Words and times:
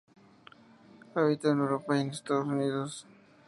Habita 1.13 1.49
en 1.51 1.59
Europa 1.59 1.95
y 1.95 2.01
en 2.01 2.09
Estados 2.09 2.47
Unidos. 2.47 3.05